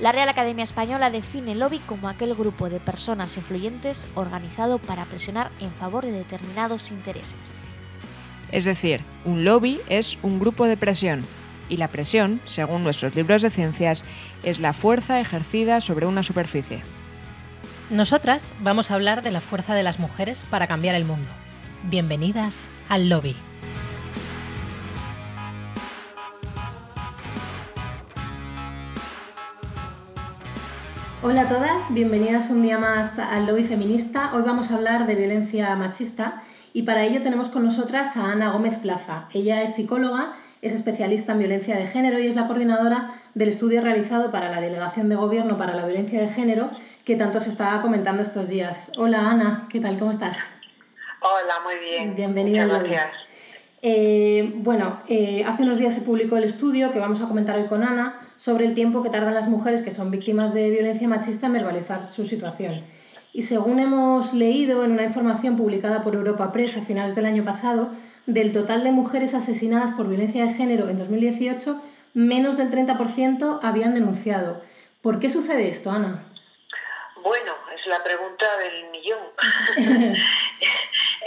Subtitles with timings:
[0.00, 5.04] La Real Academia Española define el lobby como aquel grupo de personas influyentes organizado para
[5.04, 7.60] presionar en favor de determinados intereses.
[8.50, 11.26] Es decir, un lobby es un grupo de presión,
[11.68, 14.04] y la presión, según nuestros libros de ciencias,
[14.42, 16.82] es la fuerza ejercida sobre una superficie.
[17.90, 21.28] Nosotras vamos a hablar de la fuerza de las mujeres para cambiar el mundo.
[21.84, 23.36] Bienvenidas al lobby.
[31.22, 34.30] Hola a todas, bienvenidas un día más al Lobby Feminista.
[34.32, 38.50] Hoy vamos a hablar de violencia machista y para ello tenemos con nosotras a Ana
[38.52, 39.28] Gómez Plaza.
[39.34, 43.82] Ella es psicóloga, es especialista en violencia de género y es la coordinadora del estudio
[43.82, 46.70] realizado para la Delegación de Gobierno para la Violencia de Género
[47.04, 48.90] que tanto se estaba comentando estos días.
[48.96, 49.98] Hola Ana, ¿qué tal?
[49.98, 50.50] ¿Cómo estás?
[51.20, 52.14] Hola, muy bien.
[52.14, 52.94] Bienvenida al Lobby.
[53.82, 57.66] Eh, bueno, eh, hace unos días se publicó el estudio que vamos a comentar hoy
[57.66, 61.48] con Ana sobre el tiempo que tardan las mujeres que son víctimas de violencia machista
[61.48, 62.86] en verbalizar su situación.
[63.34, 67.44] Y según hemos leído en una información publicada por Europa Press a finales del año
[67.44, 67.90] pasado,
[68.24, 71.82] del total de mujeres asesinadas por violencia de género en 2018,
[72.14, 74.62] menos del 30% habían denunciado.
[75.02, 76.24] ¿Por qué sucede esto, Ana?
[77.22, 79.20] Bueno, es la pregunta del millón.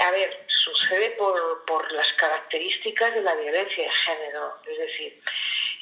[0.01, 4.57] a ver, sucede por, por las características de la violencia de género.
[4.67, 5.21] Es decir,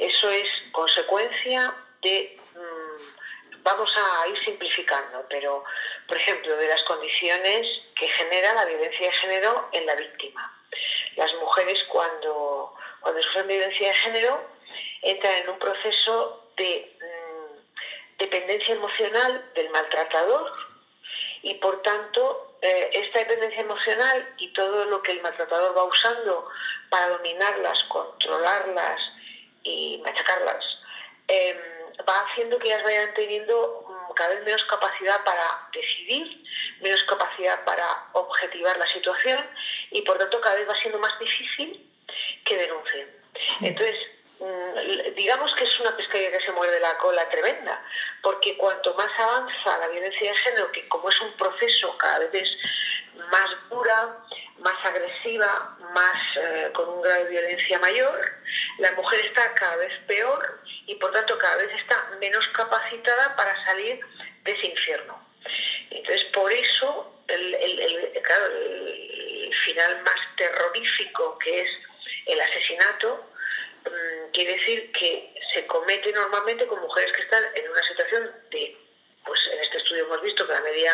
[0.01, 5.63] eso es consecuencia de, mm, vamos a ir simplificando, pero
[6.07, 10.59] por ejemplo, de las condiciones que genera la violencia de género en la víctima.
[11.15, 14.41] Las mujeres cuando, cuando sufren violencia de género
[15.03, 20.51] entran en un proceso de mm, dependencia emocional del maltratador
[21.43, 26.47] y por tanto eh, esta dependencia emocional y todo lo que el maltratador va usando
[26.89, 28.99] para dominarlas, controlarlas,
[29.63, 30.63] y machacarlas,
[31.27, 31.57] em,
[32.07, 36.43] va haciendo que ellas vayan teniendo mm, cada vez menos capacidad para decidir,
[36.81, 39.39] menos capacidad para objetivar la situación
[39.91, 41.89] y por tanto cada vez va siendo más difícil
[42.45, 43.21] que denuncien.
[43.61, 43.95] Entonces,
[45.15, 47.83] digamos que es una pescadilla que se muerde la cola tremenda,
[48.21, 52.49] porque cuanto más avanza la violencia de género, que como es un proceso cada vez
[53.29, 54.17] más dura,
[54.59, 58.31] más agresiva, más eh, con un grado de violencia mayor,
[58.79, 63.65] la mujer está cada vez peor y por tanto cada vez está menos capacitada para
[63.65, 63.99] salir
[64.43, 65.19] de ese infierno.
[65.89, 67.47] Entonces por eso el,
[69.65, 71.69] final más terrorífico que es
[72.25, 73.30] el asesinato mm,
[74.43, 78.77] quiere decir que se comete normalmente con mujeres que están en una situación de,
[79.25, 80.93] pues en este estudio hemos visto que la media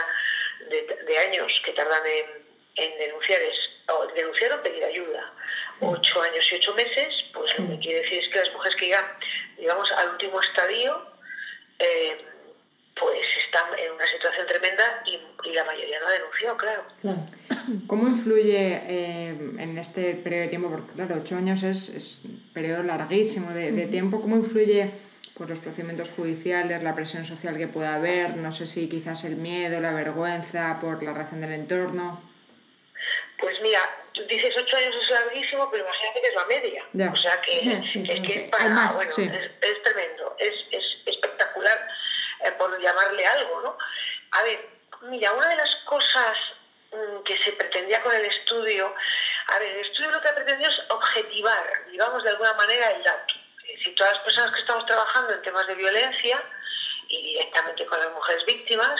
[0.69, 2.47] de años que tardan en
[2.77, 3.57] en denunciar es
[3.89, 5.33] o denunciar o pedir ayuda.
[5.81, 8.85] Ocho años y ocho meses, pues lo que quiere decir es que las mujeres que
[8.85, 9.05] llegan,
[9.57, 11.07] digamos, al último estadio,
[11.79, 12.17] eh,
[12.99, 15.19] pues están en una situación tremenda y,
[15.53, 16.83] la mayoría no ha denunciado, claro.
[17.87, 20.69] ¿Cómo influye eh, en este periodo de tiempo?
[20.69, 24.19] Porque claro, ocho años es, un periodo larguísimo de, de tiempo.
[24.19, 24.91] ¿Cómo influye
[25.35, 28.35] pues, los procedimientos judiciales, la presión social que pueda haber?
[28.35, 32.19] No sé si quizás el miedo, la vergüenza por la reacción del entorno.
[33.37, 33.81] Pues mira,
[34.11, 37.11] tú dices ocho años es larguísimo, pero imagínate que es la media.
[37.13, 40.55] O sea que, es, que para, bueno, es, tremendo, es,
[41.05, 41.77] espectacular,
[42.43, 43.77] eh, por llamarle algo, ¿no?
[44.31, 44.67] A ver,
[45.11, 46.35] mira, una de las cosas
[47.23, 48.93] que se pretendía con el estudio,
[49.47, 53.03] a ver, el estudio lo que ha pretendido es objetivar, digamos, de alguna manera el
[53.03, 53.33] dato.
[53.83, 56.43] Si todas las personas que estamos trabajando en temas de violencia
[57.07, 58.99] y directamente con las mujeres víctimas,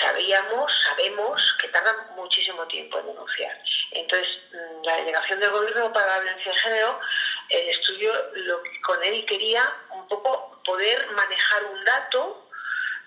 [0.00, 3.56] sabíamos, sabemos que tardan muchísimo tiempo en denunciar.
[3.92, 7.00] Entonces, mm, la delegación del gobierno para la violencia de género,
[7.48, 12.50] el estudio, lo que con él quería un poco poder manejar un dato,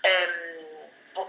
[0.03, 0.50] em,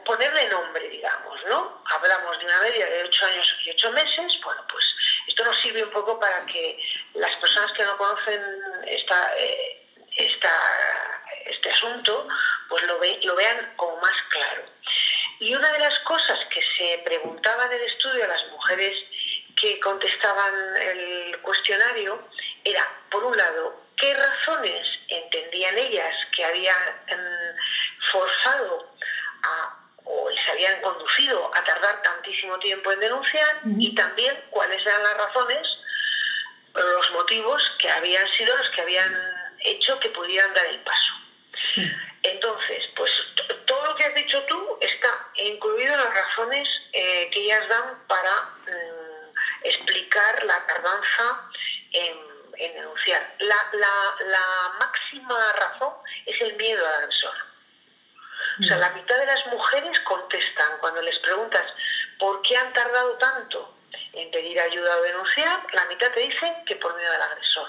[0.04, 1.82] ponerle nombre, digamos, ¿no?
[1.86, 4.84] Hablamos de una media de 8 años y 8 meses, bueno, pues
[5.28, 6.78] esto nos sirve un poco para que
[7.14, 8.42] las personas que no conocen
[8.86, 12.28] esta, eh, este asunto,
[12.68, 14.64] pues lo, lo vean como más claro.
[15.40, 18.96] Y una de las cosas que se preguntaba en el estudio a las mujeres
[19.60, 22.28] que contestaban el cuestionario
[22.64, 27.56] era, por un lado, qué razones entendían ellas que habían em,
[28.10, 28.91] forzado
[30.64, 35.62] habían conducido a tardar tantísimo tiempo en denunciar y también cuáles eran las razones,
[36.74, 39.14] los motivos que habían sido los que habían
[39.60, 41.12] hecho que pudieran dar el paso.
[42.22, 43.10] Entonces, pues
[43.66, 48.06] todo lo que has dicho tú está incluido en las razones eh, que ellas dan
[48.06, 51.50] para mm, explicar la tardanza
[51.92, 53.34] en, denunciar.
[53.40, 53.56] La,
[54.78, 55.94] máxima razón
[56.26, 57.51] es el miedo al agresor.
[58.60, 61.64] O sea, la mitad de las mujeres contestan cuando les preguntas
[62.18, 63.76] por qué han tardado tanto
[64.12, 67.68] en pedir ayuda o denunciar, la mitad te dicen que por miedo del agresor.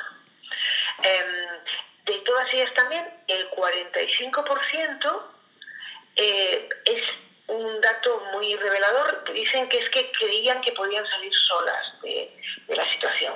[1.04, 1.64] Em,
[2.06, 5.32] de todas ellas también, el 45%
[6.16, 7.04] eh, es
[7.48, 9.24] un dato muy revelador.
[9.34, 13.34] Dicen que es que creían que podían salir solas de, la situación.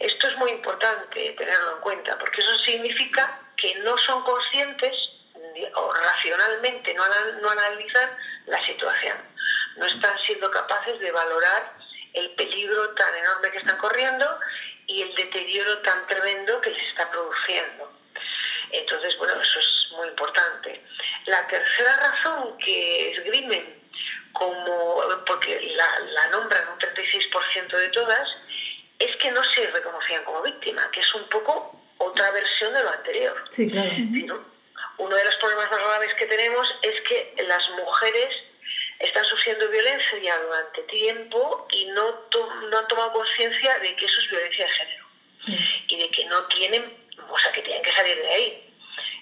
[0.00, 4.92] Esto es muy importante tenerlo en cuenta, porque eso significa que no son conscientes
[5.74, 7.04] o racionalmente no,
[7.40, 8.10] no analizan
[8.46, 9.16] la situación.
[9.76, 11.74] No están siendo capaces de valorar
[12.12, 14.40] el peligro tan enorme que están corriendo
[14.86, 17.92] y el deterioro tan tremendo que les está produciendo.
[18.70, 20.84] Entonces, bueno, eso es muy importante.
[21.26, 23.82] La tercera razón que esgrimen,
[24.32, 28.28] como, porque la, la nombran un 36% de todas,
[28.98, 32.90] es que no se reconocían como víctima, que es un poco otra versión de lo
[32.90, 33.44] anterior.
[33.50, 33.90] Sí, claro.
[34.98, 38.34] Uno de los problemas más graves que tenemos es que las mujeres
[38.98, 42.22] están sufriendo violencia ya durante tiempo y no,
[42.70, 45.04] no han tomado conciencia de que eso es violencia de género
[45.88, 48.74] y de que no tienen, o sea, que tienen que salir de ahí.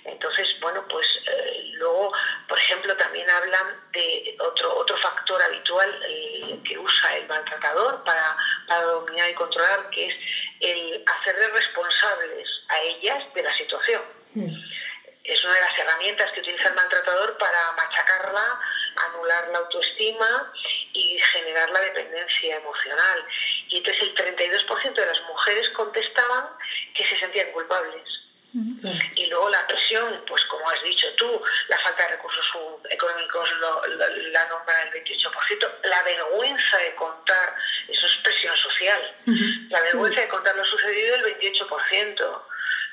[0.05, 2.13] Entonces, bueno, pues eh, luego,
[2.49, 8.37] por ejemplo, también hablan de otro, otro factor habitual eh, que usa el maltratador para,
[8.67, 10.15] para dominar y controlar, que es
[10.61, 14.03] el hacerles responsables a ellas de la situación.
[15.25, 18.61] Es una de las herramientas que utiliza el maltratador para machacarla,
[19.09, 20.53] anular la autoestima
[20.93, 23.27] y generar la dependencia emocional.
[23.69, 26.49] Y entonces el 32% de las mujeres contestaban
[26.95, 28.23] que se sentían culpables.
[29.15, 32.45] Y luego la presión, pues como has dicho tú, la falta de recursos
[32.91, 33.49] económicos
[34.31, 37.57] la nombra el 28%, la vergüenza de contar,
[37.89, 39.17] eso es presión social,
[39.71, 42.43] la vergüenza de contar lo sucedido el 28%.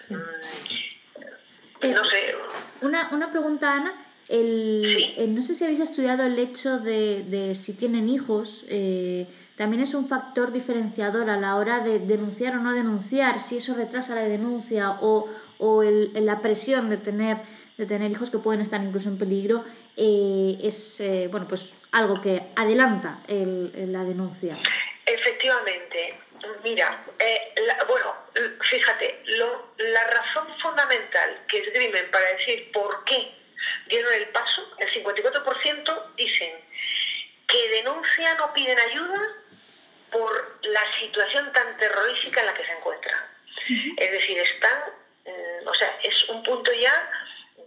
[0.07, 0.38] Mm,
[1.81, 2.35] eh, no sé.
[2.81, 4.05] Una, una pregunta, Ana.
[4.27, 8.63] El, no sé si habéis estudiado el hecho de, de si tienen hijos.
[8.69, 13.57] Eh, también es un factor diferenciador a la hora de denunciar o no denunciar, si
[13.57, 15.27] eso retrasa la denuncia o,
[15.57, 17.37] o el, la presión de tener,
[17.77, 19.65] de tener hijos que pueden estar incluso en peligro,
[19.97, 24.55] eh, es eh, bueno, pues algo que adelanta el, la denuncia.
[25.05, 26.18] Efectivamente.
[26.63, 27.05] Mira,
[27.87, 28.15] bueno,
[28.61, 33.31] fíjate, lo, la razón fundamental que esgrimen para decir por qué
[33.87, 36.53] dieron el paso, el 54% dicen
[37.47, 39.21] que denuncian o piden ayuda
[40.11, 43.23] por la situación tan terrorífica en la que se encuentran.
[43.97, 44.83] Es decir, están,
[45.25, 47.11] mm, o sea, es un punto ya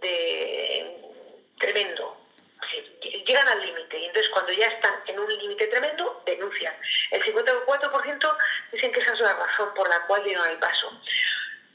[0.01, 0.97] de
[1.59, 2.17] tremendo.
[3.25, 6.75] Llegan al límite y entonces ya están en un límite tremendo, denuncian.
[7.11, 8.37] El 54%
[8.71, 10.91] dicen que esa es la razón por la cual dieron el paso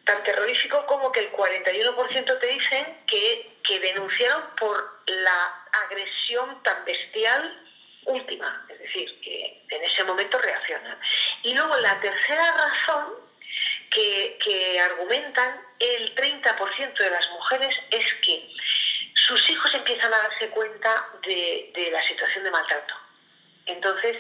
[0.09, 6.83] tan terrorífico como que el 41% te dicen que, que denunciaron por la agresión tan
[6.87, 7.67] bestial
[8.07, 10.99] última, es decir, que en ese momento reaccionan.
[11.43, 13.17] Y luego la tercera razón
[13.91, 18.51] que, que argumentan el 30% de las mujeres es que
[19.29, 22.95] sus hijos empiezan a darse cuenta de, de la situación de maltrato.
[23.67, 24.17] Entonces,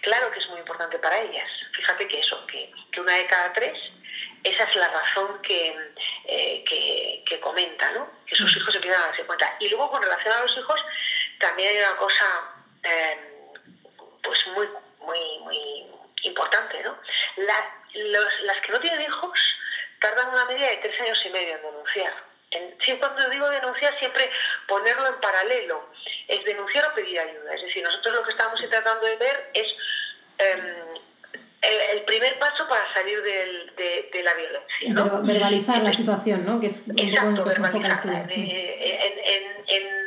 [0.00, 1.50] claro que es muy importante para ellas.
[1.72, 3.76] Fíjate que eso, que, que una de cada tres
[4.44, 5.76] esa es la razón que,
[6.26, 8.08] eh, que, comenta, ¿no?
[8.26, 9.56] que sus hijos empiezan a darse cuenta.
[9.60, 10.80] Y luego con relación a los hijos,
[11.38, 12.24] también hay una cosa
[12.82, 13.18] eh,
[14.22, 15.86] pues muy, muy, muy
[16.22, 16.82] importante.
[16.82, 16.96] ¿no?
[17.36, 19.40] las que no tienen hijos
[20.00, 22.31] tardan una media de tres años y medio en denunciar.
[22.52, 24.30] En, cuando digo denunciar, siempre
[24.66, 25.88] ponerlo en paralelo.
[26.28, 27.54] Es denunciar o pedir ayuda.
[27.54, 29.66] Es decir, nosotros lo que estamos tratando de ver es
[30.38, 30.74] em,
[31.62, 34.90] el, primer paso para salir de, la violencia.
[34.90, 35.22] ¿no?
[35.22, 36.60] Verbalizar la situación, ¿no?
[36.60, 38.30] Que es un Exacto, verbalizar.
[38.30, 38.42] En,
[39.68, 40.02] en,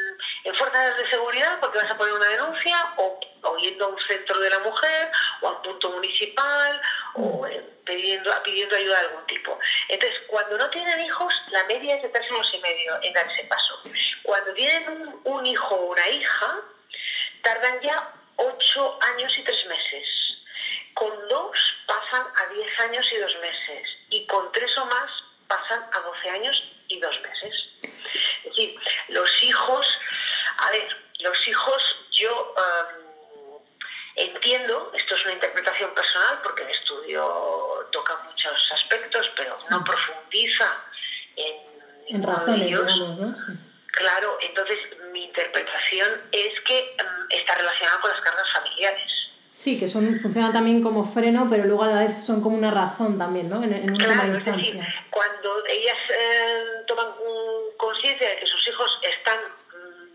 [0.53, 4.39] fuerzas de seguridad, porque vas a poner una denuncia, o, o, yendo a un centro
[4.39, 5.11] de la mujer,
[5.41, 6.81] o a un punto municipal,
[7.15, 7.51] o mm.
[7.51, 9.59] eh, pidiendo, pidiendo ayuda de algún tipo.
[9.87, 13.31] Entonces, cuando no tienen hijos, la media es de tres años y medio en dar
[13.31, 13.81] ese paso.
[14.23, 16.59] Cuando tienen un, un hijo o una hija,
[17.43, 20.07] tardan ya ocho años y tres meses
[20.95, 25.11] con dos pasan a 10 años y dos meses y con tres o más
[25.47, 27.53] pasan a 12 años y dos meses.
[27.83, 29.87] Es decir, los hijos,
[30.57, 37.89] a ver, los hijos yo em, entiendo, esto es una interpretación personal porque el estudio
[37.91, 40.81] toca muchos aspectos, pero no profundiza
[41.35, 41.75] en,
[42.15, 43.35] en razones, digamos, ¿no?
[43.91, 44.77] Claro, entonces
[45.11, 49.11] mi interpretación es que em, está relacionada con las cargas familiares.
[49.51, 52.71] Sí, que son, funcionan también como freno, pero luego a la vez son como una
[52.71, 53.63] razón también, ¿no?
[53.63, 55.05] En, en una instancia.
[55.09, 57.07] cuando ellas eh, toman
[57.77, 60.05] conciencia de que sus hijos están mm,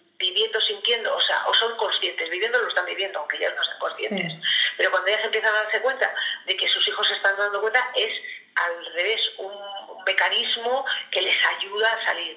[5.30, 6.12] empiezan a darse cuenta
[6.46, 8.10] de que sus hijos se están dando cuenta, es
[8.56, 12.36] al revés, un mecanismo que les ayuda a salir.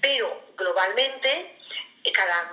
[0.00, 1.58] Pero globalmente,
[2.12, 2.50] cada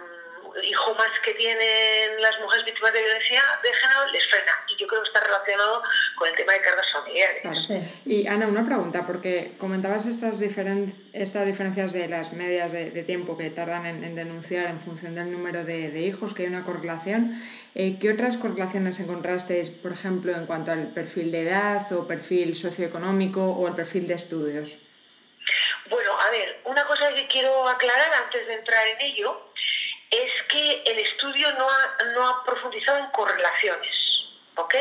[0.63, 4.51] hijo más que tienen las mujeres víctimas de violencia de género les frena.
[4.69, 5.83] Y yo creo que está relacionado
[6.15, 7.91] con el tema de cargas familiares.
[8.05, 13.37] Y Ana, una pregunta, porque comentabas estas, diferen estas diferencias de las medias de, tiempo
[13.37, 17.41] que tardan en, denunciar en función del número de, hijos, que hay una correlación.
[17.75, 22.55] Eh, ¿Qué otras correlaciones encontrasteis, por ejemplo, en cuanto al perfil de edad o perfil
[22.55, 24.79] socioeconómico o el perfil de estudios?
[25.89, 29.51] Bueno, a ver, una cosa que quiero aclarar antes de entrar en ello
[30.09, 33.95] es que el estudio no ha, no ha profundizado en correlaciones,
[34.55, 34.75] ¿ok?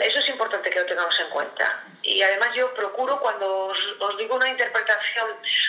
[0.00, 1.70] Eso es importante que lo tengamos en cuenta.
[2.02, 5.28] Y además yo procuro cuando os, digo una interpretación,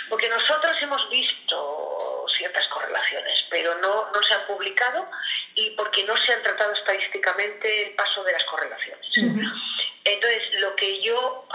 [0.09, 5.05] porque nosotros hemos visto ciertas correlaciones, pero no, no, se han publicado
[5.55, 9.07] y porque no se han tratado estadísticamente el paso de las correlaciones.
[10.05, 11.47] Entonces, lo que yo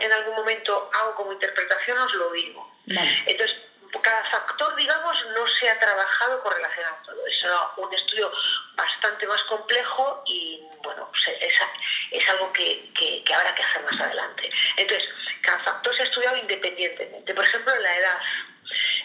[0.00, 2.72] en algún momento hago como interpretación os lo digo.
[2.86, 3.56] Entonces,
[4.02, 7.26] cada factor, digamos, no se ha trabajado con relación a todo.
[7.26, 7.36] Es
[7.76, 8.32] un estudio
[8.78, 11.54] bastante más complejo y, bueno, es,
[12.12, 14.50] es algo que, que, habrá que hacer más adelante.
[14.76, 15.08] Entonces,
[15.42, 17.34] cada factor se ha estudiado independientemente.
[17.34, 18.18] Por ejemplo, la edad.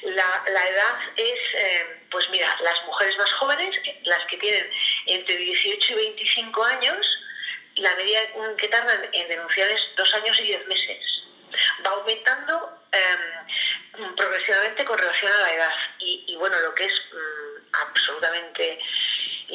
[0.03, 4.70] La, la edad es, eh, pues mira, las mujeres más jóvenes, las que tienen
[5.06, 6.98] entre 18 y 25 años,
[7.77, 8.20] la medida
[8.58, 11.24] que tardan en denunciar es dos años y diez meses.
[11.86, 15.74] Va aumentando em, progresivamente con relación a la edad.
[16.00, 18.80] Y, bueno, lo que es mm, absolutamente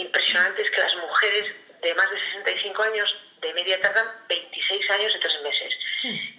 [0.00, 5.12] impresionante es que las mujeres de más de 65 años de media tardan 26 años
[5.14, 5.75] y 3 meses.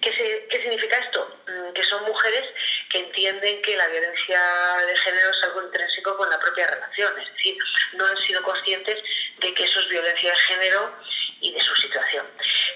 [0.01, 1.37] ¿Qué, ¿Qué, significa esto?
[1.47, 2.43] Mm, que son mujeres
[2.89, 4.41] que entienden que la violencia
[4.85, 7.57] de género es algo intrínseco con la propia relación, es decir,
[7.93, 8.97] no han sido conscientes
[9.37, 10.93] de que eso es violencia de género
[11.41, 12.25] y de su situación.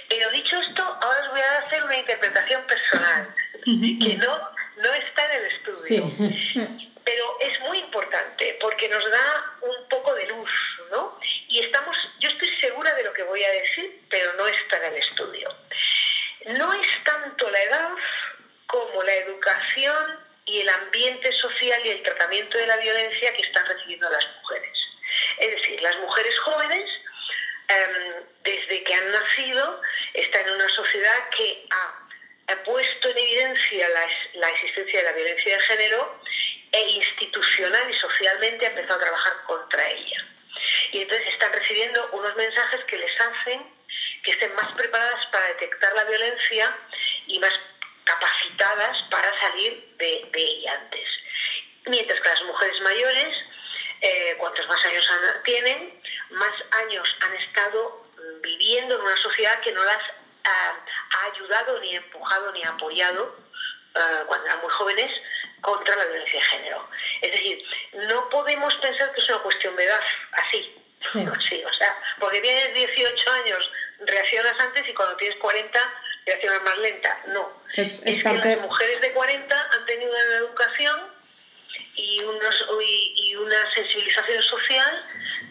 [0.07, 5.33] Pero dicho esto, ahora os voy a hacer una interpretación personal, que no, no está
[5.33, 6.11] en el estudio.
[7.03, 10.49] Pero es muy importante porque nos da un poco de luz,
[10.91, 11.19] ¿no?
[11.49, 14.93] Y estamos, yo estoy segura de lo que voy a decir, pero no está en
[14.93, 15.53] el estudio.
[16.45, 17.89] No es tanto la edad
[18.67, 23.65] como la educación y el ambiente social y el tratamiento de la violencia que están
[23.65, 24.71] recibiendo las mujeres.
[25.39, 26.89] Es decir, las mujeres jóvenes
[27.67, 29.81] Em, desde que han nacido,
[30.13, 31.99] están en una sociedad que ha,
[32.65, 33.89] puesto en evidencia
[34.35, 36.21] la, existencia de la violencia de género
[36.71, 40.25] e institucional y socialmente ha empezado a trabajar contra ella.
[40.91, 43.65] Y entonces están recibiendo unos mensajes que les hacen
[44.23, 46.77] que estén más preparadas para detectar la violencia
[47.27, 47.53] y más
[48.03, 48.97] capacitadas
[49.97, 51.07] salir de, ella antes.
[51.85, 53.35] Mientras que las mujeres mayores,
[54.01, 55.05] eh, cuantos más años
[55.43, 56.53] tienen, más
[56.85, 60.01] años han estado mm, viviendo en una sociedad que no las
[60.45, 63.35] ha ayudado, ni empujado, ni apoyado,
[63.95, 65.11] eh, cuando eran muy jóvenes,
[65.61, 66.89] contra la violencia de género.
[67.21, 67.65] Es decir,
[68.09, 70.01] no podemos pensar que es una cuestión de edad
[70.33, 70.79] así.
[70.99, 71.19] Sí.
[71.65, 75.79] o sea, porque tienes 18 años, reaccionas antes y cuando tienes 40
[76.25, 77.17] reaccionas más lenta.
[77.33, 77.63] No.
[77.75, 80.99] Es, que las mujeres de 40 han tenido una educación
[81.95, 82.67] y, unos,
[83.15, 85.05] y, una sensibilización social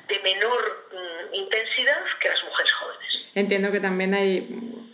[0.08, 3.22] de menor mm, intensidad que las mujeres jóvenes.
[3.34, 4.40] Entiendo que también hay,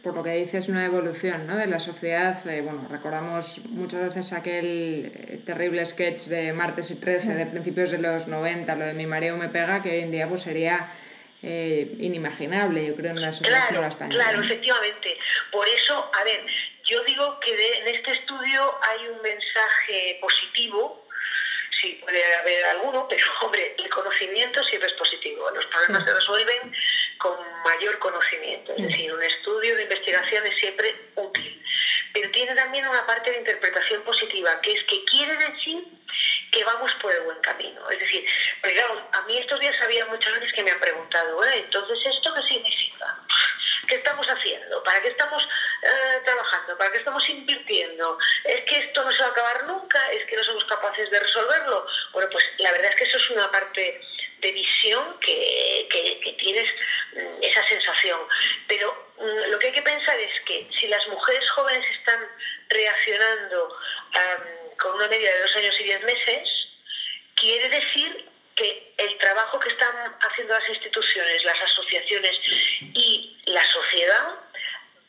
[0.03, 1.57] por lo que dices, una evolución ¿no?
[1.57, 2.47] de la sociedad.
[2.49, 7.91] Eh, bueno, recordamos muchas veces aquel eh, terrible sketch de martes y 13 de principios
[7.91, 10.91] de los 90, lo de mi mareo me pega, que hoy en día pues sería
[11.43, 14.25] eh, inimaginable, yo creo, en una sociedad la española.
[14.25, 15.19] Claro, efectivamente.
[15.53, 16.45] Por eso, a ver,
[16.85, 21.09] yo digo que en este estudio hay un mensaje positivo
[21.81, 25.51] sí puede haber alguno, pero hombre, el conocimiento siempre es positivo.
[25.51, 26.75] Los problemas se resuelven
[27.19, 31.63] con mayor conocimiento, es decir, un estudio de investigación es siempre útil.
[32.13, 35.85] Pero tiene también una parte de interpretación positiva, que es que quiere decir
[36.51, 37.89] que vamos por el buen camino.
[37.91, 38.25] Es decir,
[39.13, 41.59] a mí estos días había muchas veces que me han preguntado, ¿eh?
[41.65, 43.19] entonces, ¿esto qué significa?
[43.87, 44.83] ¿Qué estamos haciendo?
[44.83, 45.43] ¿Para qué estamos
[45.83, 46.77] eh, trabajando?
[46.77, 48.19] ¿Para qué estamos invirtiendo?
[48.45, 50.13] ¿Es que esto no se va a acabar nunca?
[50.13, 51.87] ¿Es que no somos capaces de resolverlo?
[52.13, 54.01] Bueno, pues la verdad es que eso es una parte
[54.41, 56.71] de visión que, que, tienes
[57.13, 58.21] mm, esa sensación.
[58.67, 62.21] Pero mm, lo que hay que pensar es que si las mujeres jóvenes están
[62.69, 63.77] reaccionando
[64.79, 66.49] con una media de dos años y diez meses,
[67.35, 72.33] quiere decir que el trabajo que están haciendo las instituciones, las asociaciones
[72.95, 74.35] y la sociedad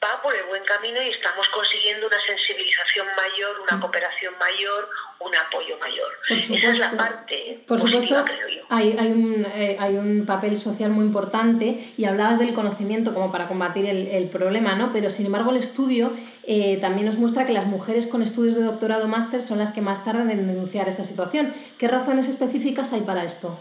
[0.04, 3.82] va por el buen camino y estamos consiguiendo una sensibilización mayor, una mm.
[3.82, 4.90] cooperación mayor,
[5.20, 6.12] un apoyo mayor.
[6.30, 7.64] Esa es la parte.
[7.68, 8.24] Por supuesto,
[8.70, 13.30] hay, hay, un, eh, hay un papel social muy importante y hablabas del conocimiento como
[13.30, 14.92] para combatir el, el problema, ¿no?
[14.94, 16.14] Pero sin embargo el estudio
[16.44, 19.82] eh, también nos muestra que las mujeres con estudios de doctorado máster son las que
[19.82, 21.54] más tardan en denunciar esa situación.
[21.78, 23.60] ¿Qué razones específicas hay para esto?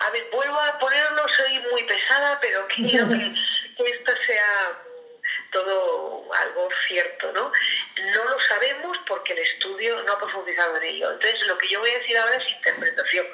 [0.00, 4.82] A ver, vuelvo a ponerlo, soy muy pesada, pero quiero que, esto sea
[5.52, 7.52] todo algo cierto, ¿no?
[8.14, 11.12] No lo sabemos porque el estudio no ha profundizado en ello.
[11.12, 13.26] Entonces, lo que yo voy a decir ahora es interpretación.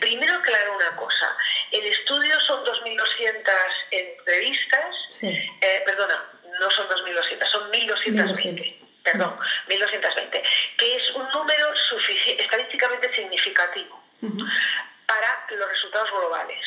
[0.00, 1.36] Primero, claro una cosa.
[1.70, 3.52] El estudio son 2.200
[3.90, 5.22] entrevistas.
[5.22, 6.24] Eh, perdona,
[6.60, 8.80] no son 2.200, son 1.220.
[9.02, 9.38] Perdón,
[9.68, 10.42] 1.220.
[10.78, 11.74] Que es un número
[12.38, 14.02] estadísticamente significativo
[15.06, 16.64] para los resultados globales.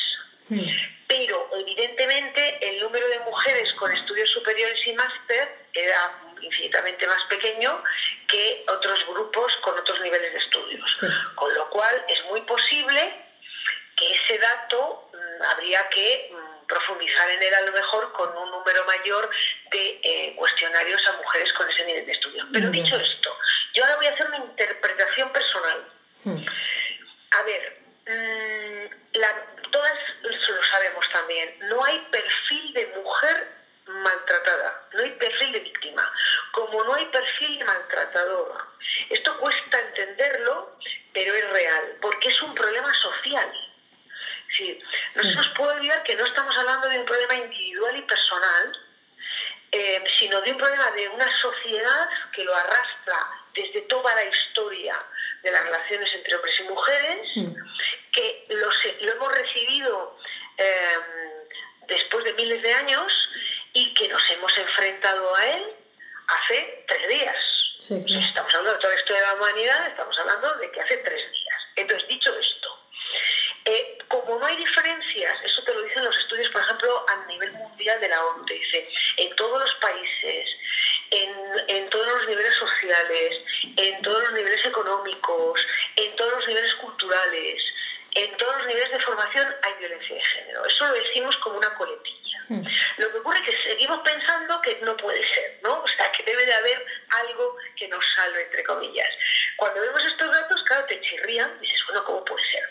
[0.48, 0.66] Hmm.
[1.06, 7.82] Pero evidentemente el número de mujeres con estudios superiores y máster era infinitamente más pequeño
[8.26, 11.00] que otros grupos con otros niveles de estudios.
[11.34, 13.14] Con lo cual es muy posible
[13.96, 18.50] que ese dato mm, habría que mm, profundizar en él a lo mejor con un
[18.50, 19.28] número mayor
[19.72, 22.46] de eh, cuestionarios a mujeres con ese nivel de estudio.
[22.52, 23.36] Pero dicho esto,
[23.74, 25.84] yo ahora voy a hacer una interpretación personal.
[26.24, 26.44] Hmm.
[27.30, 29.18] A ver, mm,
[29.70, 33.48] todas lo sabemos también, no hay perfil de mujer
[33.86, 36.12] maltratada, no hay perfil de víctima,
[36.52, 36.82] como
[37.46, 38.64] de maltratadora.
[39.10, 40.76] Esto cuesta entenderlo,
[41.12, 43.52] pero es real, porque es un problema social.
[44.56, 44.78] Sí.
[45.16, 48.86] No se nos puede olvidar que no estamos hablando de un problema individual y personal,
[49.70, 53.18] eh, sino de un problema de una sociedad que lo arrastra
[53.54, 54.98] desde toda la historia
[55.42, 57.28] de las relaciones entre hombres y mujeres,
[58.12, 58.68] que lo,
[59.12, 60.18] hemos recibido
[60.56, 61.02] em,
[61.86, 63.12] después de miles de años
[63.74, 65.77] y que nos hemos enfrentado a él
[66.28, 67.36] hace tres días.
[67.78, 71.32] estamos hablando de toda la historia de la humanidad, estamos hablando de que hace tres
[71.32, 71.62] días.
[71.76, 72.78] Entonces, dicho esto,
[73.64, 77.52] eh, como no hay diferencias, eso te lo dicen los estudios, por ejemplo, a nivel
[77.52, 80.48] mundial de la ONU, dice, en todos los países,
[81.10, 83.42] en, todos los niveles sociales,
[83.76, 85.60] en todos los niveles económicos,
[85.96, 87.62] en todos los niveles culturales,
[88.14, 90.64] en todos los niveles de formación hay violencia de género.
[90.64, 92.44] Eso lo decimos como una coletilla.
[92.48, 92.64] Hmm.
[92.96, 95.82] Lo que ocurre es que seguimos pensando que no puede ser, ¿no?
[95.82, 99.08] O sea, que debe de haber algo que nos salve, entre comillas.
[99.56, 102.62] Cuando vemos estos datos, claro, te chirrían y dices, bueno, ¿cómo puede ser?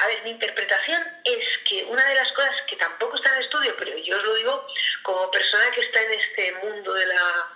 [0.00, 3.44] A ver, mi interpretación es que una de las cosas que tampoco está en el
[3.44, 4.66] estudio, pero yo os lo digo
[5.02, 7.48] como persona que está en este mundo de la,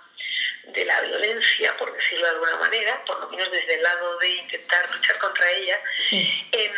[0.67, 4.29] de la violencia, por decirlo de alguna manera, por lo menos desde el lado de
[4.29, 5.81] intentar luchar contra ella,
[6.11, 6.73] em,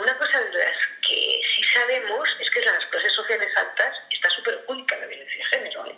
[0.00, 4.30] una cosa de las que sí sabemos es que en las clases sociales altas está
[4.30, 5.86] súper oculta la violencia de género.
[5.86, 5.96] ¿eh?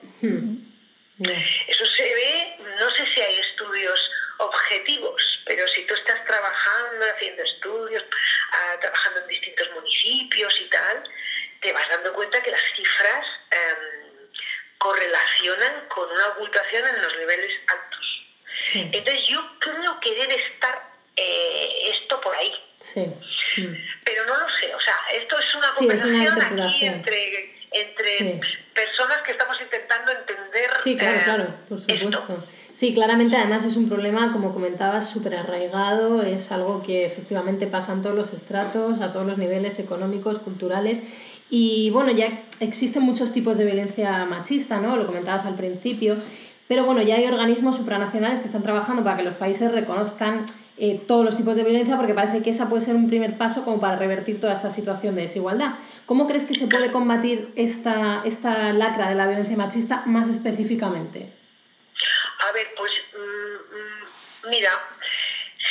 [1.67, 7.43] Eso se ve, no sé si hay estudios objetivos, pero si tú estás trabajando, haciendo
[7.43, 8.05] estudios,
[8.53, 11.05] ah, trabajando en distintos municipios y tal,
[11.61, 14.29] te vas dando cuenta que las cifras em,
[14.79, 17.53] correlacionan con una ocultación en los niveles
[18.75, 22.53] Entonces yo creo que debe estar eh, esto por ahí.
[22.79, 23.07] Sí.
[24.05, 28.41] Pero no lo sé, o sea, esto es una conversación aquí entre entre
[28.75, 30.71] personas que estamos intentando entender.
[30.83, 32.45] Sí, claro, eh, claro, por supuesto.
[32.73, 37.93] Sí, claramente además es un problema, como comentabas, súper arraigado, es algo que efectivamente pasa
[37.93, 41.03] en todos los estratos, a todos los niveles económicos, culturales.
[41.51, 42.29] Y bueno, ya
[42.61, 44.97] existen muchos tipos de violencia machista, ¿no?
[44.97, 46.19] Lo comentabas al principio.
[46.69, 50.45] Pero bueno, ya hay organismos supranacionales que están trabajando para que los países reconozcan
[50.77, 53.65] eh, todos los tipos de violencia porque parece que esa puede ser un primer paso
[53.65, 55.75] como para revertir toda esta situación de desigualdad.
[56.05, 61.33] ¿Cómo crees que se puede combatir esta, esta lacra de la violencia machista más específicamente?
[62.49, 64.71] A ver, pues mm, mm, mira,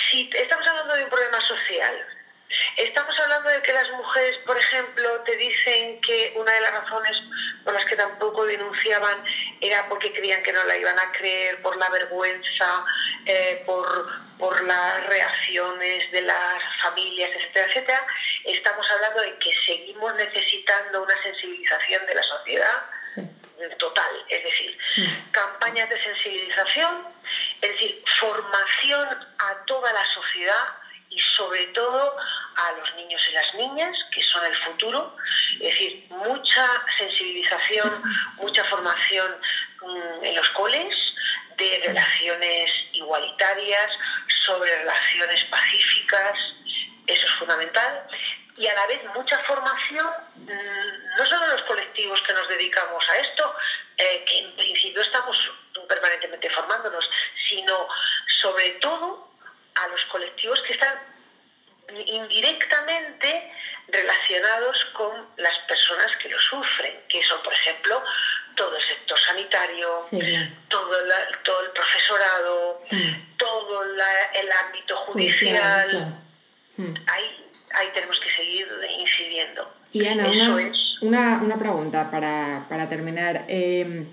[0.09, 1.95] si estamos hablando de un problema social,
[2.77, 7.11] Estamos hablando de que las mujeres, por ejemplo, te dicen que una de las razones
[7.63, 9.23] por las que tampoco denunciaban
[9.61, 12.85] era porque creían que no la iban a creer, por la vergüenza,
[13.25, 18.07] eh, por, por las reacciones de las familias, etcétera, etcétera.
[18.43, 22.83] Estamos hablando de que seguimos necesitando una sensibilización de la sociedad.
[23.79, 25.31] total, es decir, mm.
[25.31, 27.07] campañas de sensibilización,
[27.61, 29.07] es decir, formación
[29.39, 30.67] a toda la sociedad
[31.09, 32.15] y sobre todo
[32.55, 35.15] a los niños y las niñas, que son el futuro.
[35.59, 36.67] Es decir, mucha
[36.97, 38.03] sensibilización,
[38.37, 39.35] mucha formación
[39.81, 40.95] mm, en los coles
[41.57, 43.91] de relaciones igualitarias,
[44.45, 46.33] sobre relaciones pacíficas,
[47.05, 48.07] eso es fundamental.
[48.55, 53.03] Y a la vez mucha formación, mm, no solo en los colectivos que nos dedicamos
[53.09, 53.55] a esto,
[53.97, 55.37] eh, que en principio estamos
[55.87, 57.09] permanentemente formándonos,
[57.49, 57.87] sino
[58.41, 59.31] sobre todo
[59.75, 60.99] a los colectivos que están
[62.05, 63.53] indirectamente
[63.97, 68.03] relacionados con las personas que lo sufren, que son, por ejemplo,
[68.55, 69.95] todo el sector sanitario,
[70.67, 70.89] todo,
[71.43, 73.37] todo el profesorado, mm.
[73.37, 76.21] todo el ámbito judicial.
[76.77, 76.93] Mm.
[77.07, 78.67] Ahí, ahí tenemos que seguir
[78.99, 79.73] incidiendo.
[79.93, 80.27] Y Ana,
[81.01, 83.45] una, una, pregunta para, para terminar.
[83.47, 84.07] Em,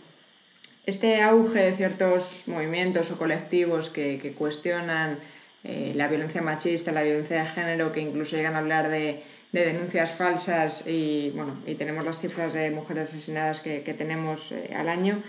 [0.86, 5.18] este auge de ciertos movimientos o colectivos que, que cuestionan
[5.64, 9.66] eh, la violencia machista, la violencia de género, que incluso llegan a hablar de, de
[9.66, 14.74] denuncias falsas y, bueno, y tenemos las cifras de mujeres asesinadas que, que tenemos eh,
[14.76, 15.22] al año.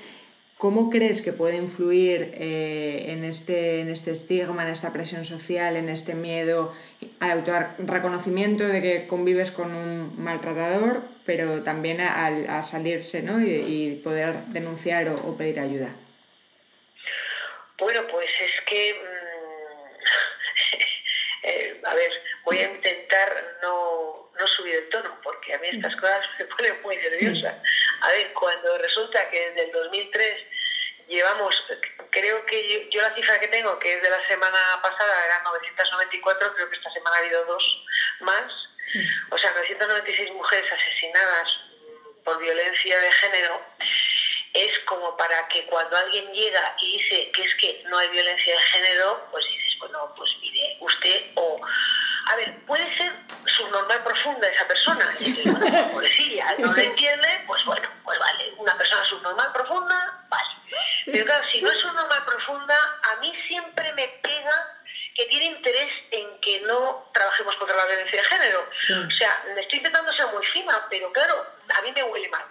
[0.58, 5.76] ¿Cómo crees que puede influir eh, en, este, en este estigma, en esta presión social,
[5.76, 6.74] en este miedo
[7.20, 13.40] al autorreconocimiento de que convives con un maltratador, pero también a, salirse ¿no?
[13.40, 15.94] y, poder denunciar o, pedir ayuda?
[17.78, 19.86] Bueno, pues es que mm,
[21.44, 22.12] eh, a ver,
[22.46, 26.82] voy a intentar no, no, subir el tono, porque a mí estas cosas me ponen
[26.82, 27.62] muy nerviosa.
[28.02, 30.46] A ver, cuando resulta que desde el 2003
[31.08, 31.56] llevamos,
[32.10, 36.54] creo que yo, la cifra que tengo, que es de la semana pasada, eran 994,
[36.56, 37.86] creo que esta semana ha habido dos
[38.22, 38.52] más,
[39.30, 41.48] o sea, 996 mujeres asesinadas
[42.24, 43.62] por violencia de género,
[44.54, 48.56] es como para que cuando alguien llega y dice que es que no hay violencia
[48.56, 51.62] de género, pues dices, bueno, pues mire, usted o...
[52.28, 53.12] A ver, puede ser
[53.46, 58.54] subnormal profunda esa persona, y bueno, pues sí, no lo entiende, pues bueno, pues vale,
[58.58, 60.50] una persona subnormal profunda, vale.
[61.06, 62.78] Pero claro, si no es subnormal profunda,
[63.14, 64.76] a mí siempre me pega
[65.16, 68.70] que tiene interés en que no trabajemos contra la violencia de género.
[69.08, 72.44] O sea, me estoy intentando ser muy fina, pero claro, a mí me huele mal.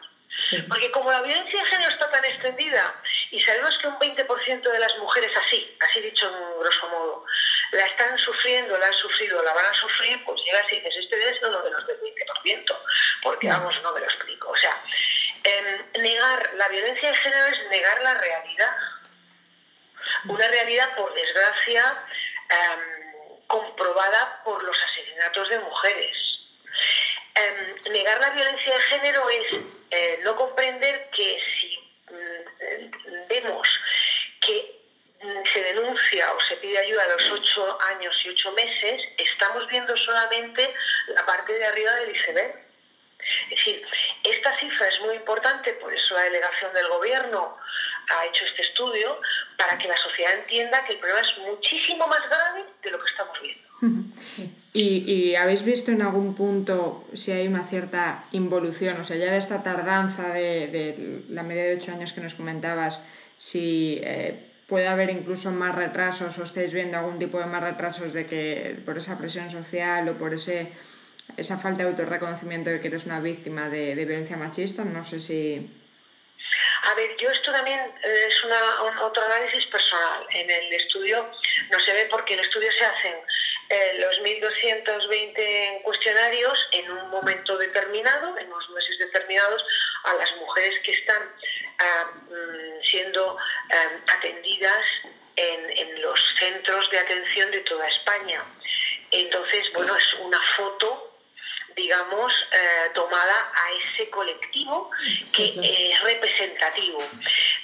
[0.68, 2.94] Porque como la violencia de género está tan extendida
[3.30, 7.24] y sabemos que un 20% de las mujeres así, así dicho en grosso modo,
[7.72, 11.46] la están sufriendo, la han sufrido, la van a sufrir, pues llegas y dices, este
[11.46, 12.78] uno de los del 20%,
[13.22, 14.50] porque vamos, no me lo explico.
[14.50, 14.82] O sea,
[15.42, 18.76] em, negar la violencia de género es negar la realidad.
[20.26, 21.94] Una realidad, por desgracia,
[22.48, 23.04] em,
[23.46, 26.16] comprobada por los asesinatos de mujeres.
[27.34, 31.78] Em, negar la violencia de género es eh, no comprender que si
[32.10, 33.68] mm, vemos
[34.40, 34.80] que
[35.20, 39.63] mm, se denuncia o se pide ayuda a los ocho años y ocho meses, estamos
[39.74, 40.72] viendo solamente
[41.08, 42.54] la parte de arriba del iceberg.
[43.50, 43.82] Es decir,
[44.22, 47.56] esta cifra es muy importante, por eso la delegación del gobierno
[48.08, 49.18] ha hecho este estudio,
[49.56, 53.10] para que la sociedad entienda que el problema es muchísimo más grave de lo que
[53.10, 53.64] estamos viendo.
[54.74, 59.00] ¿Y, habéis visto en algún punto si hay una cierta involución?
[59.00, 63.04] O sea, ya de esta tardanza de, la media de ocho años que nos comentabas,
[63.38, 68.12] si eh, puede haber incluso más retrasos o estáis viendo algún tipo de más retrasos
[68.12, 70.72] de que por esa presión social o por ese,
[71.36, 74.82] esa falta de autorreconocimiento de que eres una víctima de, violencia machista.
[74.82, 75.70] No sé si...
[76.90, 80.26] A ver, yo esto también eh, es una, otro análisis personal.
[80.30, 81.30] En el estudio
[81.70, 83.14] no se ve porque en el estudio se hacen
[83.70, 89.64] eh, los 1.220 cuestionarios en un momento determinado, en unos meses determinados,
[90.02, 91.22] a las mujeres que están
[91.78, 94.43] ah, mm, siendo ah, atendidas
[95.36, 98.42] en, los centros de atención de toda España.
[99.10, 101.10] Entonces, bueno, es una foto
[101.76, 104.92] digamos, eh, tomada a ese colectivo
[105.34, 106.98] que es representativo.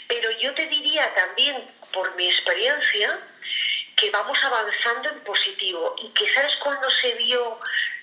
[0.09, 3.21] Pero yo te diría también, por mi experiencia,
[3.97, 7.61] que vamos avanzando en positivo y que sabes cuándo se vio,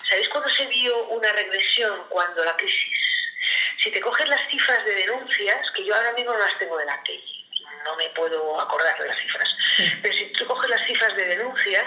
[0.09, 2.03] ¿sabes cuándo se vio una regresión?
[2.07, 2.97] Cuando la crisis.
[3.83, 7.21] Si te coges las cifras de denuncias, que yo ahora mismo no las tengo delante,
[7.83, 9.49] no me puedo acordar de las cifras,
[10.01, 11.85] pero si tú coges las cifras de denuncias,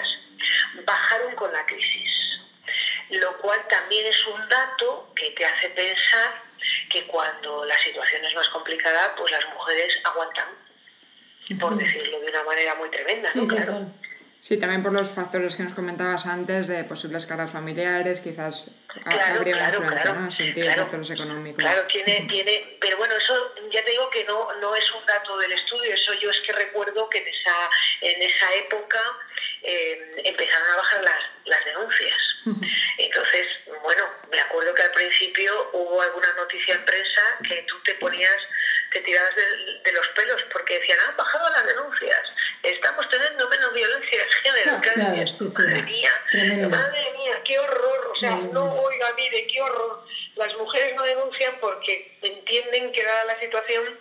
[0.83, 2.09] bajaron con la crisis,
[3.09, 6.43] lo cual también es un dato que te hace pensar
[6.89, 10.47] que cuando la situación es más complicada, pues las mujeres aguantan
[11.59, 13.47] por decirlo de una manera muy tremenda, ¿no?
[13.47, 13.87] claro.
[14.41, 18.71] Sí, también por los factores que nos comentabas antes de posibles cargas familiares, quizás
[19.05, 20.25] habría una influencia, ¿no?
[20.25, 21.59] En sentido de factores económicos.
[21.61, 25.37] Claro, tiene, tiene, pero bueno, eso ya te digo que no, no es un dato
[25.37, 27.69] del estudio, eso yo es que recuerdo que en esa,
[28.01, 28.99] en esa época
[29.61, 32.17] eh, empezaron a bajar las, las denuncias.
[32.97, 33.47] Entonces,
[33.83, 38.47] bueno, me acuerdo que al principio hubo alguna noticia en prensa que tú te ponías
[38.91, 42.19] te tirabas de, los pelos porque decían, han bajado las denuncias,
[42.61, 44.71] estamos teniendo menos violencia de género.
[44.75, 46.11] Ah, claro, sí, sí, madre mía,
[46.69, 50.05] madre mía, qué horror, o sea, no, oiga, mire, qué horror.
[50.35, 53.99] Las mujeres no denuncian porque entienden que dada la situación,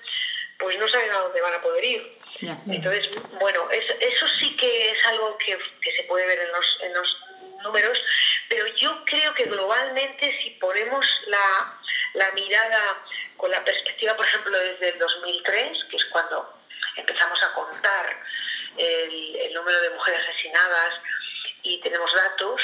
[0.58, 2.18] pues no saben a dónde van a poder ir.
[2.42, 5.58] Entonces, bueno, eso sí que es algo que,
[5.94, 7.16] se puede ver en los, en los
[7.62, 7.98] números,
[8.48, 11.78] pero yo creo que globalmente si ponemos la,
[12.14, 13.04] la mirada
[13.36, 16.62] con la perspectiva, por ejemplo, desde el 2003, que es cuando
[16.96, 18.16] empezamos a contar
[18.76, 20.94] el, el número de mujeres asesinadas
[21.62, 22.62] y tenemos datos,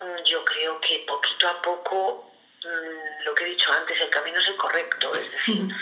[0.00, 2.30] mm, yo creo que poquito a poco,
[2.62, 5.74] mm, lo que he dicho antes, el camino es el correcto, es decir,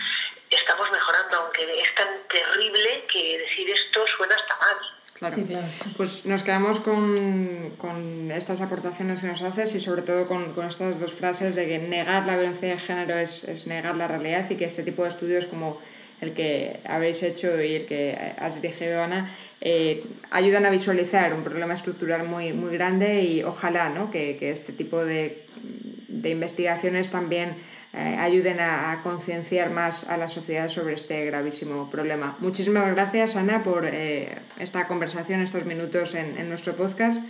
[0.63, 4.77] estamos mejorando, aunque es tan terrible que decir esto suena hasta mal.
[5.15, 5.37] Claro.
[5.97, 10.67] Pues nos quedamos con, con, estas aportaciones que nos haces y sobre todo con, con,
[10.67, 14.51] estas dos frases de que negar la violencia de género es, es negar la realidad
[14.51, 15.81] y que este tipo de estudios como
[16.21, 21.45] el que habéis hecho y el que has dirigido, Ana, eh, ayudan a visualizar un
[21.45, 24.11] problema estructural muy, muy grande y ojalá ¿no?
[24.11, 25.45] que, que este tipo de,
[26.09, 27.57] de investigaciones también
[27.93, 32.37] eh, ayuden a, concienciar más a la sociedad sobre este gravísimo problema.
[32.39, 37.21] Muchísimas gracias, Ana, por eh, esta conversación, estos minutos en, en nuestro podcast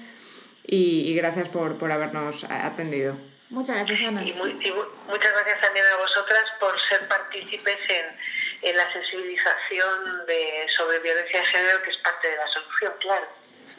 [0.65, 3.17] y, gracias por, por habernos atendido.
[3.51, 4.23] Muchas gracias, Ana.
[4.23, 8.07] Y, muchas gracias también a vosotras por ser partícipes en
[8.63, 13.27] en la sensibilización de, sobre violencia de género, que es parte de la solución, claro.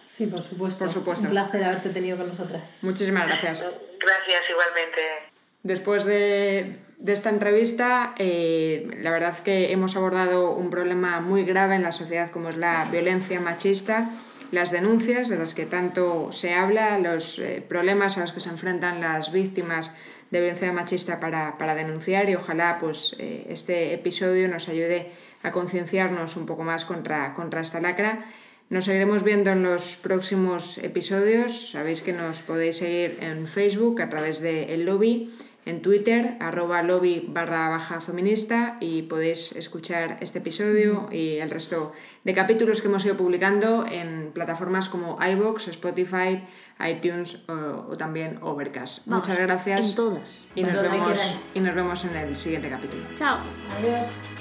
[0.05, 0.83] Sí, por supuesto.
[0.83, 1.23] Por supuesto.
[1.23, 2.79] Un placer haberte tenido con nosotras.
[2.81, 3.63] Muchísimas gracias.
[3.99, 5.32] Gracias, igualmente.
[5.63, 11.75] Después de, de esta entrevista, eh, la verdad que hemos abordado un problema muy grave
[11.75, 14.09] en la sociedad como es la violencia machista,
[14.51, 18.49] las denuncias de las que tanto se habla, los eh, problemas a los que se
[18.49, 19.95] enfrentan las víctimas
[20.31, 25.11] de violencia machista para, para denunciar y ojalá pues, eh, este episodio nos ayude
[25.43, 28.25] a concienciarnos un poco más contra, contra esta lacra.
[28.69, 31.71] Nos seguiremos viendo en los próximos episodios.
[31.71, 35.31] Sabéis que nos podéis seguir en Facebook a través de El Lobby
[35.65, 41.93] en Twitter, arroba lobby barra baja feminista y podéis escuchar este episodio y el resto
[42.23, 46.43] de capítulos que hemos ido publicando en plataformas como iVoox, Spotify,
[46.85, 49.07] iTunes o, también Overcast.
[49.07, 49.89] Muchas gracias.
[49.89, 50.45] En todas.
[50.55, 53.03] Y nos, vemos, y nos vemos en el siguiente capítulo.
[53.17, 53.37] Chao.
[53.79, 54.32] Adiós.